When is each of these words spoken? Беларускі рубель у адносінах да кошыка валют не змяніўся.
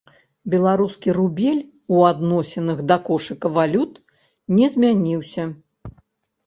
Беларускі 0.53 1.13
рубель 1.17 1.59
у 1.97 1.99
адносінах 2.11 2.77
да 2.93 2.99
кошыка 3.11 3.47
валют 3.59 3.93
не 4.57 4.65
змяніўся. 4.77 5.43